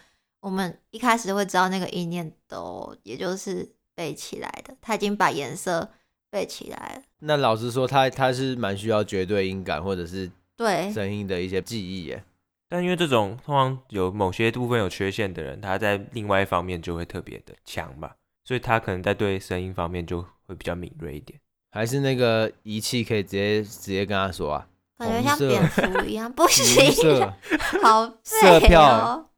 [0.44, 5.90] 我们一开始会知道那个意念都，也就是背起来的，他已经把颜色
[6.30, 7.02] 背起来了。
[7.20, 12.22] 那老实说，他他是蛮需要绝对音感或者是对声音的一些记忆耶。
[12.68, 21.40] 但因为这种通常有某些部分有缺陷的人，他在另外一方面就会特别的强吧，所以他可能在对声音方面就会比较敏锐一点。
[21.70, 24.66] 还是那个仪器可以直接直接跟他说啊？
[24.98, 27.34] 感觉像蝙蝠一样，不 行，色
[27.82, 29.30] 好色票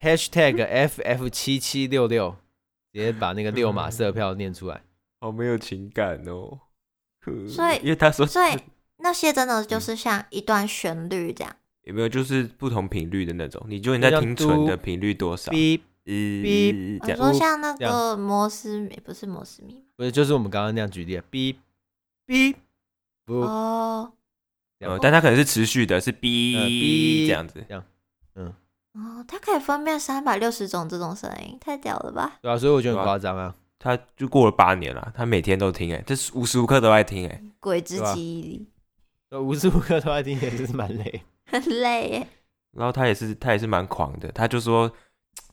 [0.00, 0.06] 哦。
[0.06, 2.36] Hashtag FF 七七六六，
[2.92, 4.82] 直接把那个六码色票念出来，
[5.20, 6.60] 好没有情感哦。
[7.48, 8.56] 所以，因为他说，所以
[8.98, 11.54] 那些真的就是像一段旋律这样。
[11.82, 13.62] 有没有就是不同频率的那种？
[13.68, 15.52] 你就你在听纯的频率多少？
[15.52, 21.56] 哔哔，我说像那个摩斯密，不是摩斯密，不是，就是我们刚刚那样举例的哔
[22.26, 22.54] 哔
[23.24, 24.12] 不哦。
[24.78, 27.84] 呃，但它可能是持续的，是 B 这样子，这样，
[28.34, 28.54] 嗯，
[29.00, 32.38] 哦，它可以分辨三百六十种这种声音，太屌了吧？
[32.42, 33.54] 对啊，所以我觉得很夸张啊。
[33.82, 38.68] 他就过了八年了，他每天都听，哎，这是无时无刻都在听，哎，鬼之记忆力，
[39.38, 42.28] 无时无刻都在听，也是蛮累， 很累耶。
[42.72, 44.92] 然后他也是，他也是蛮狂的，他就说，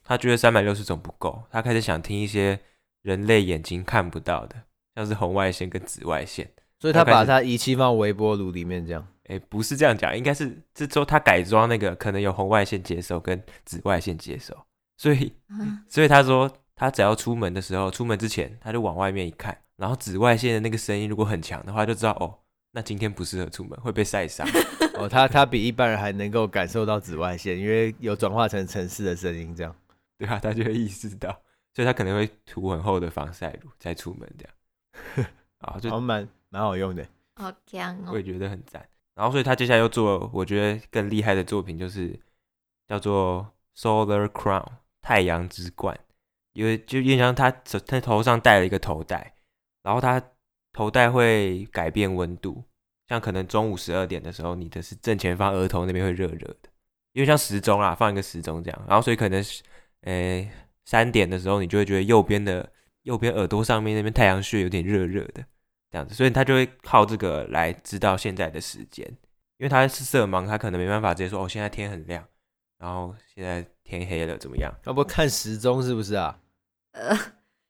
[0.03, 2.59] 他觉得三百六十种不够，他开始想听一些
[3.01, 4.57] 人类眼睛看不到的，
[4.95, 9.07] 像是红外线跟紫外线，所以他把他仪器放微波炉里面这样。
[9.27, 14.55] 哎，不是这样讲，应该是这周他改装那个可能有红外线接收跟紫外线接收，
[14.97, 22.39] 所以，嗯、所以他说他只要出门的时候，出门之前他就往外面一看，然后紫外线的那个声音如果很强的话，就知道哦，
[22.71, 24.47] 那今天不适合出门，会被晒伤。
[24.97, 29.75] 哦，他他比一般人还能够感受到紫外线，因为有转化成城市的声音，这样，
[30.17, 31.29] 对啊，他就会意识到，
[31.75, 34.45] 所以他可能会涂很厚的防晒乳再出门这
[35.19, 35.27] 样，
[35.59, 38.87] 啊，就蛮蛮好用的，好强哦，我也觉得很赞。
[39.17, 42.17] 然后，所以他接下来又做我觉得更厉害的作品，就是
[42.87, 44.63] 叫做 Solar Crown
[45.01, 45.99] 太阳之冠，
[46.53, 49.33] 因为就印象他他头上戴了一个头带，
[49.81, 50.21] 然后他
[50.71, 52.63] 头带会改变温度，
[53.07, 56.69] 像可能中午十二点的时候，你的是正前方额头那边会热热的，
[57.13, 59.63] 因为像时钟啦，放一个时钟这样，然后所以可能是
[60.01, 60.47] 诶
[60.85, 65.43] 三点的时候，你就会觉得右边的右边耳朵上面那边太阳穴有点热热的。
[65.89, 69.05] 这样子，所以他就会靠这个来知道现在的时间，
[69.57, 72.25] 因为他是色盲，他可能没办法直接说哦，现在天很亮，
[72.77, 74.73] 然后现在天黑了，怎么样？
[74.85, 76.39] 要不看时钟是不是啊？
[76.91, 77.17] 呃，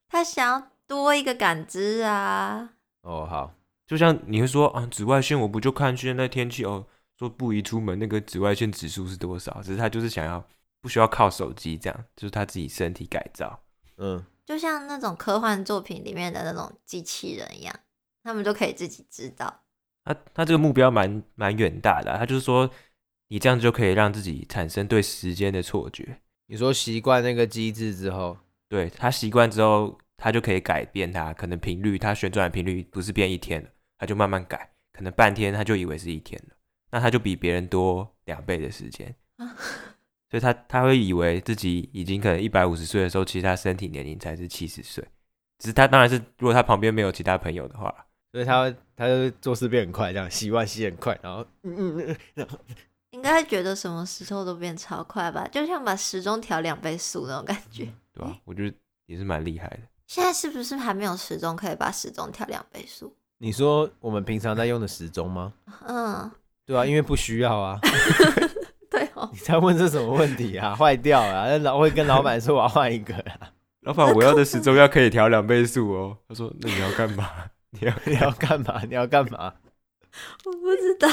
[0.10, 2.74] 他想要多一个感知啊。
[3.02, 3.54] 哦，好，
[3.86, 6.86] 就像你会说啊，紫外线我不就看现在天气哦，
[7.20, 9.62] 说不宜出门，那个紫外线指数是多少？
[9.62, 10.44] 只是他就是想要
[10.82, 13.60] 不需要靠手机这样，就是他自己身体改造，
[13.98, 17.74] 嗯，就像那种科幻作品里面的那种机器人一样。
[18.28, 19.64] 他们都可以自己知道。
[20.04, 22.70] 他他这个目标蛮蛮远大的啊，他就是说，
[23.30, 26.20] 你这样就可以让自己产生对时间的错觉。
[26.48, 28.38] 你说习惯那个机制之后，
[28.68, 36.56] 对，他习惯之后，他就可以改变它，可能频率，它旋转的频率不是变一天了，他就慢慢改，可能半天他就以为是一天了，
[36.92, 39.16] 那他就比别人多两倍的时间。
[40.30, 45.02] 所以他他会以为自己已经可能一百五十岁的时候，其实他身体年龄才是七十岁。
[45.60, 48.07] 只是他当然是，如果他旁边没有其他朋友的话。
[48.32, 52.58] 所以他他就做事变很快，这样洗碗洗很快，然后嗯嗯嗯，然后
[53.12, 58.38] 应该觉得什么时候都变超快吧，就像把时钟调两倍速那种感觉，嗯、对吧、啊？
[58.46, 59.80] 我觉得也是蛮厉害的。
[60.08, 63.14] 现在是不是还没有时钟可以把时钟调两倍速？
[63.40, 65.54] 你说我们平常在用的时钟吗？
[65.86, 66.30] 嗯，
[66.66, 67.80] 对啊，因为不需要啊。
[68.90, 69.30] 对哦。
[69.32, 70.76] 你在问这什么问题啊？
[70.76, 73.52] 坏掉了，那老会跟老板说我要换一个啦。
[73.82, 76.18] 老板，我要的时钟要可以调两倍速哦。
[76.28, 77.30] 他说：“那你要干嘛？
[77.80, 78.82] 你要 你要干嘛？
[78.84, 79.54] 你要干嘛？”
[80.46, 81.08] 我不知道。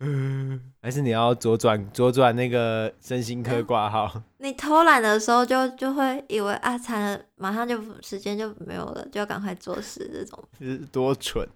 [0.00, 4.22] 嗯， 还是你要左转左转那个身心科挂号？
[4.38, 10.08] 你偷懒的时候就就会以为啊，惨了，马上就时间就没有了，就要赶快做事。
[10.12, 11.46] 这种是多蠢，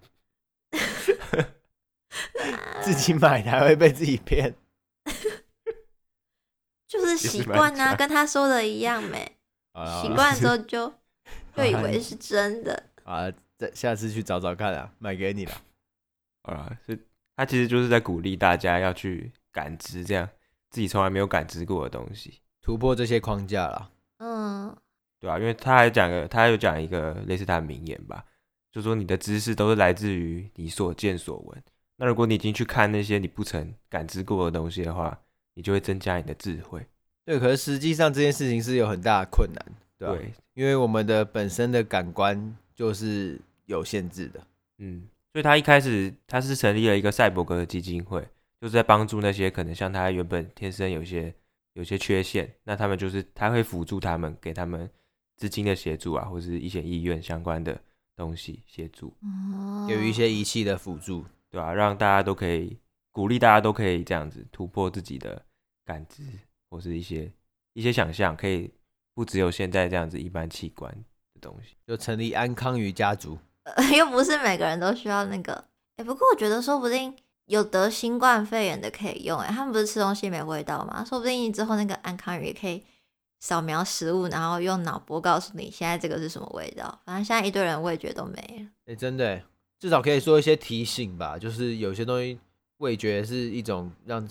[2.82, 4.52] 自己买的还会被自己骗，
[6.88, 9.36] 就是习惯啊，跟他说的一样没。
[10.02, 10.92] 习惯之后就
[11.56, 12.90] 就以为是真的。
[13.04, 15.52] 啊，再下次去找找看啊，买给你了。
[16.42, 16.98] 啊，是。
[17.34, 20.28] 他其实就是在鼓励大家要去感知这样
[20.68, 23.90] 自己从来没有感知过的东西，突破这些框架了。
[24.18, 24.76] 嗯，
[25.18, 28.22] 对啊，因为他还讲个，他有讲一个类似他的名言吧，
[28.70, 31.62] 就说你的知识都是来自于你所见所闻。
[31.96, 35.18] 那如果你已经去看那些你不曾感知过的东西的话，
[35.54, 36.86] 你就会增加你的智慧。
[37.24, 39.64] 对，可是实际上这件事情是有很大的困难，
[39.98, 40.14] 对吧？
[40.14, 43.40] 对，因为我们的本身的感官就是
[43.72, 44.46] 有限制的。
[44.78, 45.08] 嗯。
[45.32, 48.20] 所以他一开始他是成立了一个赛博格的基金会，
[48.60, 51.34] 就是在帮助那些可能像他原本天生有些
[51.72, 54.90] 有些缺陷，那他们就是他会辅助他们，给他们
[55.38, 57.80] 资金的协助啊，或是一些医院相关的
[58.14, 59.10] 东西协助，
[59.88, 61.72] 有一些仪器的辅助，对吧、啊？
[61.72, 62.76] 让大家都可以
[63.10, 65.42] 鼓励大家都可以这样子突破自己的
[65.86, 66.22] 感知
[66.68, 67.32] 或是一些
[67.72, 68.70] 一些想象，可以
[69.14, 70.92] 不只有现在这样子一般器官
[71.32, 73.38] 的东西，就成立安康鱼家族。
[73.64, 75.64] 呃，又不是每个人都需要那个，
[75.96, 77.14] 哎、不过我觉得说不定
[77.46, 81.04] 有得新冠肺炎的可以用，哎，他们不是吃东西没味道吗？
[81.04, 82.82] 说不定之后那个安康鱼也可以
[83.40, 87.00] 扫描食物，然后用脑波告诉你现在这个是什么味道。
[87.04, 89.42] 反正现在一堆人味觉都没了，哎、真的，
[89.78, 92.38] 至少可以说一些提醒吧，就是有些东西
[92.78, 94.28] 味觉是一种让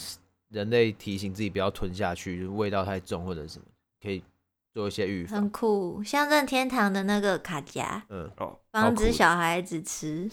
[0.50, 3.66] 人类提醒自己不要吞下去，就是味道太重或者什么，
[4.02, 4.22] 可以。
[4.74, 10.32] 做一些预防，很酷，像任天堂的那个卡夹，嗯哦，防止小孩子吃。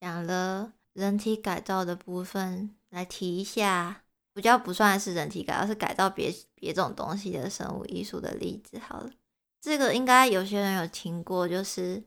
[0.00, 8.78] 讲了人体改造的部分，来提一下，比较不算是人体改造，是改造别别种东西的生物艺术的例子。
[8.78, 9.10] 好了，
[9.60, 12.04] 这个应该有些人有听过，就是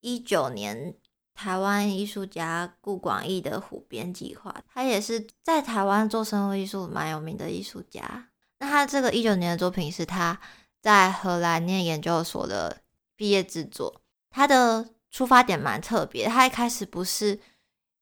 [0.00, 0.94] 一九年
[1.34, 8.30] 台湾艺术家顾广义的虎边计划，他也是在台湾做生物艺术蛮有名的艺术家。
[8.58, 10.40] 那他这个一九年的作品是他。
[10.80, 12.78] 在荷兰念研究所的
[13.16, 16.28] 毕业制作，他的出发点蛮特别。
[16.28, 17.40] 他一开始不是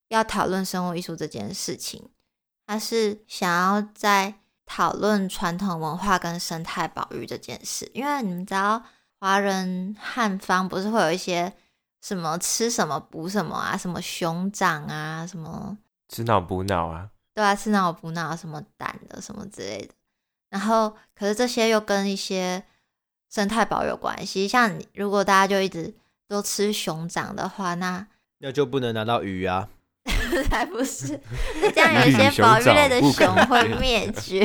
[0.08, 2.10] 要讨论生物艺术这件事情，
[2.66, 4.34] 他是想要在
[4.66, 7.90] 讨论传统文化跟生态保育这件事。
[7.94, 8.82] 因为你们知道，
[9.18, 11.52] 华人汉方不是会有一些
[12.02, 19.94] 什么吃什么补什么啊，什么熊掌啊，什么吃脑补脑啊，对啊，吃脑补脑，什么胆的什么之类的。
[20.50, 22.62] 然后，可是这些又跟一些
[23.30, 24.46] 生态保有关系。
[24.46, 25.94] 像如果大家就一直
[26.28, 28.06] 都吃熊掌的话，那
[28.38, 29.68] 那就不能拿到鱼啊！
[30.48, 31.20] 才不是，
[31.60, 34.44] 那这样有一些保育类的熊会灭 绝。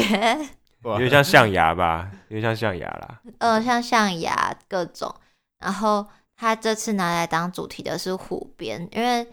[0.84, 3.22] 有点像象牙吧，有点像象牙啦。
[3.38, 5.14] 呃，像象牙各种。
[5.60, 9.28] 然后他这次拿来当主题的是虎鞭，因为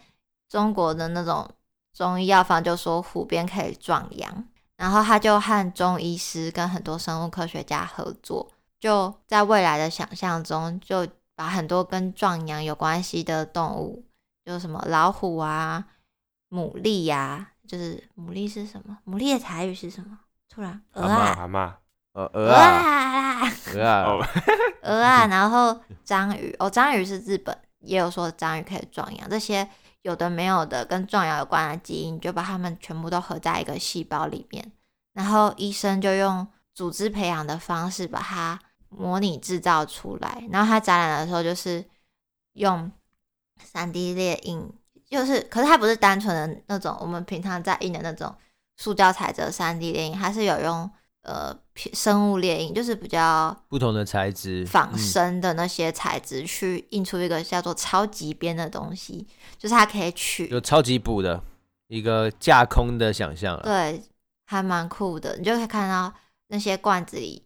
[0.47, 1.51] 中国的那种
[1.95, 4.45] 中医药方就说虎鞭可以壮阳。
[4.79, 14.05] 然后他就和中医师跟很多生物科学家合作，就在未来的想象中，就把很多跟壮阳有关系的动物，
[14.45, 15.85] 就什么老虎啊、
[16.51, 18.97] 牡蛎呀、啊，就是牡蛎是什么？
[19.05, 20.17] 牡蛎的台语是什么？
[20.49, 21.73] 突然，鹅啊，蛤蟆，
[22.13, 23.41] 呃，鹅啊，
[23.75, 24.29] 鹅啊，
[24.83, 29.69] 鹅啊，然后章鱼，哦，章鱼是日本，也有说章鱼可以壮阳，这些。
[30.09, 34.73] 有的没有的跟壮阳有关的基因，就把它们全部都合在一个细胞里面，
[35.13, 40.43] 然后医生就用组织培养的方式把它模拟制造出来。
[40.51, 41.85] 然后他展览的时候就是
[42.55, 42.91] 用
[43.73, 44.73] 3D 列印，
[45.11, 48.35] 就是可是它不是单纯的那种我们平常在印的那种
[48.79, 50.91] 塑胶材质 3D 列印，它是有用。
[51.23, 51.55] 呃，
[51.93, 59.27] 生物猎印就是比较不同的材质，仿生的那些材质去印出一个叫做超级边的东西，
[59.59, 61.43] 就是它可以取有超级补的
[61.89, 64.03] 一个架空的想象，对，
[64.47, 65.37] 还蛮酷的。
[65.37, 66.15] 你就可以看到
[66.49, 67.43] 那些罐子里，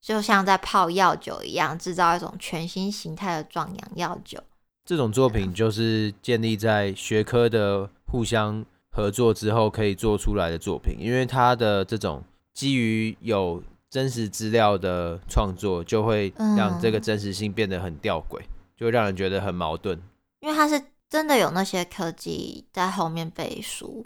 [0.00, 4.42] 就像在泡药酒一样，制造一种全新形态的壮阳药酒。
[4.84, 12.24] 这种作品就是建立在学科的互相合作之后可以做出来的作品，因为它的这种
[12.60, 18.38] 基于有真实资料的创作，就会让这个真实性变得很吊诡，
[18.76, 19.98] 就会让人觉得很矛盾。
[20.40, 24.04] 因为它是真的有那些科技在后面背书，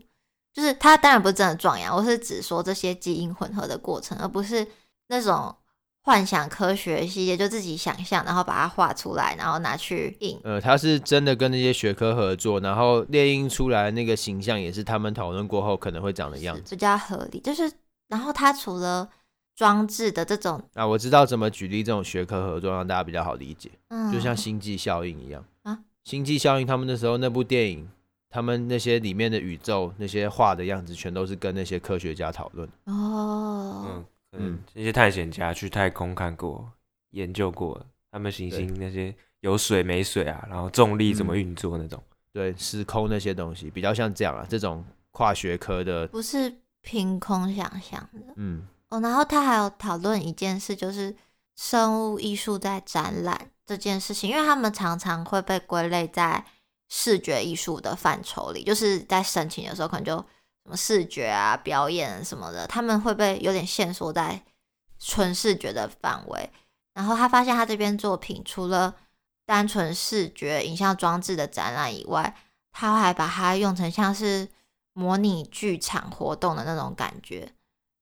[0.52, 4.64] 就是它当然不是真的壮阳，我是指说这些基因混合的过程，而不是
[5.08, 5.52] 那种。
[6.06, 10.38] 幻想科学系列就自己想象，然后把它画出来，然后拿去印。
[10.44, 17.40] 呃，他是真的跟那些学科合作，然后列印出来那个形象也是他们讨论过后可能会长的样子，比较合理。
[17.40, 17.72] 就是，
[18.14, 19.10] 然后他除了
[19.56, 23.72] 装置的这种啊，我知道怎么举例这种学科合作让大家比较好理解。
[23.88, 27.88] 嗯，就像星际效应一样啊，星际效应他们那时候那部电影，
[28.30, 32.68] 他们那些里面的宇宙那些画的样子，全都是跟那些科学家讨论。
[32.84, 34.04] 哦，嗯。
[34.36, 36.68] 嗯，那些探险家去太空看过、
[37.10, 46.52] 研究过，他们行星那些有水没水啊，然后重力怎么运作那种，嗯、对，时空那些东西比较像这样啊，这种跨学科的，不是
[46.84, 48.32] 凭空想象的。
[48.36, 51.16] 嗯，哦，然后他还有讨论一件事，就是
[51.56, 56.44] 生物艺术在展览这件事情，因为他们常常会被归类在
[56.88, 60.24] 视觉艺术的范畴里，就是在申请的时候可能就。
[60.66, 64.42] 什么视觉啊、表演什么的，他们会不会有点限缩在
[64.98, 66.50] 纯视觉的范围？
[66.94, 68.94] 然后他发现他这边作品除了
[69.44, 72.34] 单纯视觉影像装置的展览以外，
[72.72, 74.48] 他还把它用成像是
[74.94, 77.52] 模拟剧场活动的那种感觉，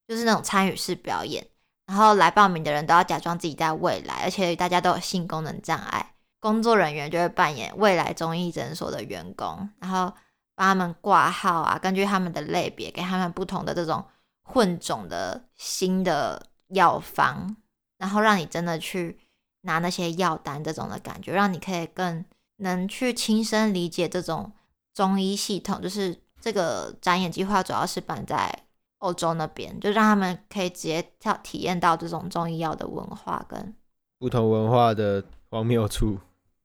[0.06, 1.44] 就是那种参与式表演。
[1.86, 10.12] 然后来报名的人都要假装自己在未来，而且大家都有性功能障碍，工作人员就会扮演未来中医诊所的员工，然后。
[10.54, 14.04] 帮他们挂号啊，根据他们的类别，给他们不同的这种
[14.42, 17.56] 混种的新的药方，
[17.96, 19.18] 然后让你真的去
[19.62, 22.22] 拿那些药单，这种的感觉，让你可以更
[22.56, 24.52] 能去亲身理解这种
[24.92, 25.80] 中医系统。
[25.80, 28.52] 就是这个展演计划主要是办在
[28.98, 33.74] 欧洲那边，就让他们可以直接跳体验到这种中医药的文化跟
[34.18, 36.18] 不同文化的荒谬处。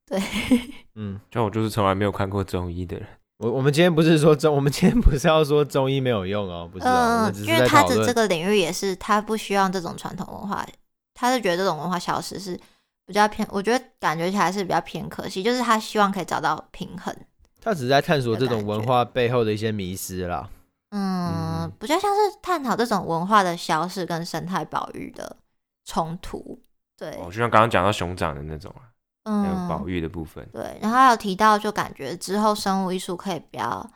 [0.04, 0.20] 对，
[0.96, 3.06] 嗯，像我就是从来没有看过中医的人。
[3.38, 10.66] 我我们今天不是说中，我们今天不是要说中医没有用哦，不是，嗯，因为他的这个领域也是他不需要这种传统文化，
[11.14, 12.58] 他是觉得这种文化消失是
[13.06, 17.14] 比较偏，我觉得感觉起来是比较偏可惜，就是他希望可以找到平衡。
[17.68, 20.48] 他只是在探索这种文化背后的一些迷失啦，
[20.90, 25.36] 嗯，嗯，比较像是探讨这种文化的消失跟生态保育的
[25.84, 26.60] 冲突，
[26.96, 28.88] 对，哦，就像刚刚讲到熊掌的那种啊。
[29.24, 33.86] 还有保育的部分，对，然后还有提到，就感觉之后生物艺术可以不要，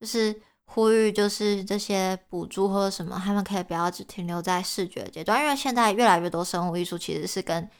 [0.00, 7.70] 就是呼吁，就是这些补助或者什么，他们可以不要只停留在视觉阶段，因为现在越来越多生物艺术其实是跟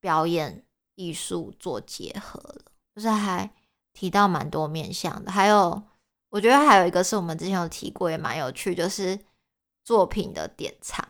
[0.00, 0.64] 表演
[0.96, 2.62] 艺术做结合了，
[2.96, 3.48] 就是还
[3.92, 5.30] 提到蛮多面向的。
[5.30, 5.82] 还有，
[6.30, 9.18] 我觉得还有一个是我们之前有提过，也蛮有趣，就是
[9.84, 11.06] 作品的典藏。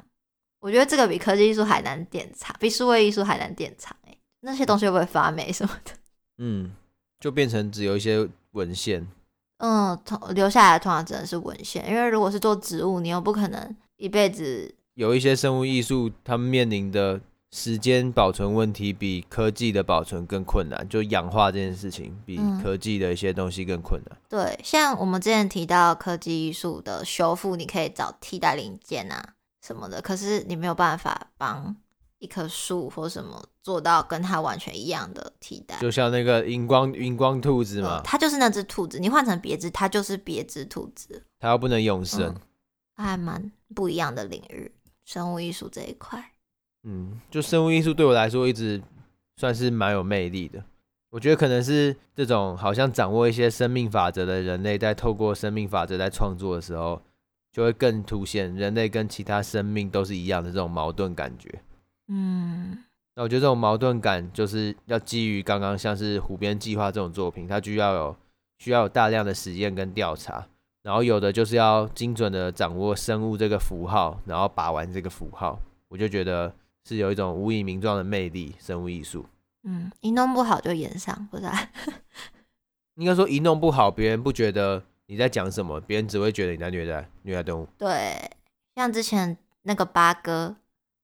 [0.61, 3.97] 我觉得这个比科技艺术还难典藏，比数位艺术还难典藏。
[4.43, 5.93] 那些东西会不会发霉什么的？
[6.39, 6.73] 嗯，
[7.19, 9.07] 就变成只有一些文献。
[9.59, 9.99] 嗯，
[10.35, 14.75] 留下来的通常只能是文献，因为如果是做植物，你又不可能一辈子。
[14.95, 17.21] 有一些生物艺术，他们面临的
[17.51, 24.17] 时间保存问题比科技的保存更困难，就氧化这件事情比科技的一些东西更困难。
[24.17, 31.77] 嗯、对，像我们之前提到科技艺术的修复，你可以找替代零件啊什么的，可是你没有办法帮。
[32.21, 42.41] 一棵树或什么做到跟它完全一样的替代，就像那个荧光荧光兔子嘛，它就是那只兔子，你换成别只，它就是别只兔子，它又不能永生，嗯、
[42.95, 44.71] 它还蛮不一样的领域，
[45.03, 46.23] 生物艺术这一块。
[46.85, 48.81] 嗯，就生物艺术对我来说一直
[49.37, 50.63] 算是蛮有魅力的。
[51.11, 57.03] 我觉得可能是这种好像掌握一些生命法则的人类，在透过生命法则在创作的时候，
[57.53, 61.63] 就会更凸显人类跟其他生命都是一样的这种矛盾感觉。
[62.07, 62.79] 嗯，
[63.17, 68.17] 那我觉得这种矛盾感就是要基于刚刚像是湖边计划这种作品，它就要有
[68.59, 70.47] 需要有大量的实验跟调查，
[70.85, 75.59] 然后有的就是要精准的掌握生物这个符号，然后把玩这个符号，
[75.89, 76.55] 我就觉得
[76.85, 78.55] 是有一种无以名状的魅力。
[78.59, 79.27] 生物艺术，
[79.65, 81.45] 嗯，一弄不好就演上，不是？
[82.97, 87.69] 应该说一弄不好，别人不觉得你在讲什么，别人只会觉得你在虐待虐待动物。
[87.79, 88.31] 对，
[88.75, 90.57] 像之前那个八哥。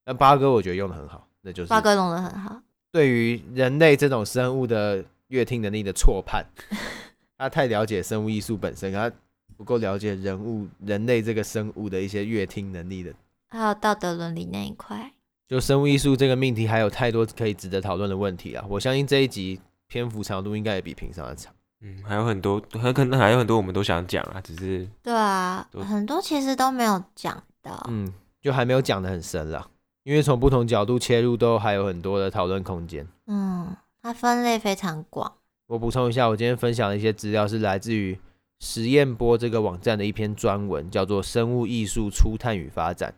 [0.03, 2.61] 但八哥我觉得用的很好，那就是八哥用的很好。
[2.91, 6.45] 对于人类这种生物的乐听能力的错判，
[7.37, 9.11] 他太了解生物艺术本身，他
[9.57, 13.13] 不够了解人物人类这个生物的一些乐听能力的，
[13.49, 15.11] 还有道德伦理那一块。
[15.47, 18.65] 就生物艺术这个命题还有太多可以值得讨论的问题啊！
[18.69, 21.53] 我相信这一集篇幅长度应该也比平常的长。
[21.79, 27.81] 嗯，还有很多，很可能还有很多我们都想讲啊，只是对啊，很多其实都没有讲到。
[27.89, 29.69] 嗯，就还没有讲的很深了，
[30.03, 33.07] 因为从不同角度切入，都还有很多的讨论空间。
[33.27, 35.31] 嗯，它分类非常广。
[35.67, 38.19] 我补充一下，我今天分享的一些资料是来自于
[38.59, 43.11] 实验波这个网站的一篇专文，叫做《生物艺术初探与发展》，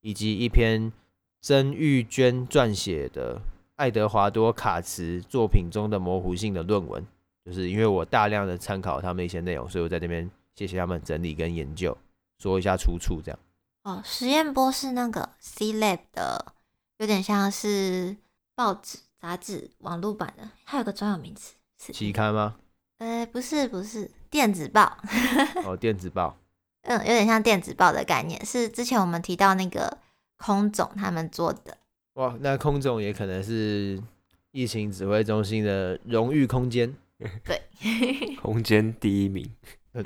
[0.00, 0.90] 以及一篇
[1.40, 3.40] 曾玉娟撰写的
[3.76, 7.06] 爱德华多卡茨作品中的模糊性的论文。
[7.44, 11.96] 就是因为我大量的参考他们一些内容，所以我在这边谢谢他们整理跟研究，
[12.38, 13.38] 说一下出处这样。
[13.84, 16.52] 哦，实验波是那个 C Lab 的，
[16.98, 18.14] 有点像是
[18.54, 22.56] 报纸、杂志、网络版的，它有个专有名词，是期刊吗？
[22.98, 24.98] 呃，不是，不是电子报。
[25.64, 26.36] 哦，电子报。
[26.84, 29.96] 嗯，有点像电子报的概念，是之前我们提到那个
[30.38, 31.76] 空总他们做的。
[32.14, 34.00] 哇，那空总也可能是
[34.52, 36.92] 疫情指挥中心的荣誉空间。
[37.44, 37.60] 对，
[38.42, 39.48] 空间第一名，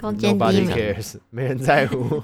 [0.00, 2.22] 空间第一名 cares, 没人在乎。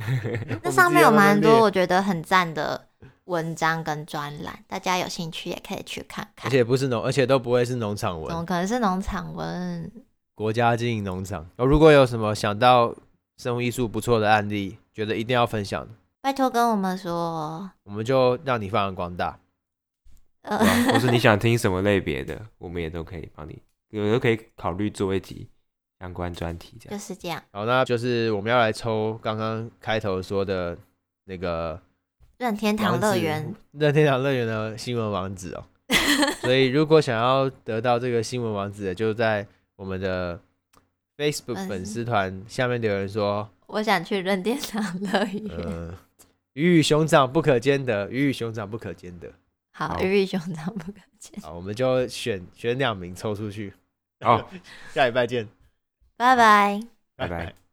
[0.62, 2.88] 那上面有蛮多我觉得很赞的
[3.24, 6.48] 文章跟专栏，大家有兴趣也可以去看看。
[6.48, 9.90] 而且不是农，而且都不会是农场文，怎么可能是农场文？
[10.34, 11.48] 国家经营农场。
[11.56, 12.94] 哦，如果有什么想到
[13.38, 15.88] 生物艺术不错的案例，觉得一定要分享，
[16.26, 19.38] 拜托跟我们说，我们就让你发扬光大。
[20.42, 20.58] 呃，
[20.90, 23.62] 或是你想听什么类别的， 我们也都可以帮你。
[23.90, 25.48] 有的可以考虑做一集
[26.00, 27.40] 相关专题，这样就是这样。
[27.52, 30.76] 好，那就是我们要来抽刚刚开头说的
[31.26, 31.80] 那个
[32.38, 35.64] 任天堂乐园，任天堂乐园的新闻网址哦。
[36.42, 39.46] 所以如果想要得到这个新闻网址的，就在
[39.76, 40.40] 我们的
[41.16, 45.94] Facebook 粉丝团下面留言说：“我想去任天堂乐园。”呃，
[46.56, 49.30] 鱼与熊掌不可兼得，鱼与熊掌不可兼得。
[49.72, 51.38] 好，鱼与熊掌不可兼。
[51.42, 53.74] 好，我们就选选两名抽出去。
[54.20, 54.50] 好，
[54.94, 55.46] 下礼拜见，
[56.16, 56.80] 拜拜，
[57.14, 57.65] 拜拜。